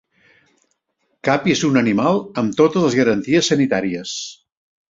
Capis 1.29 1.61
un 1.69 1.77
animal 1.83 2.19
amb 2.43 2.57
totes 2.63 2.87
les 2.89 2.99
garanties 3.01 3.55
sanitàries. 3.55 4.19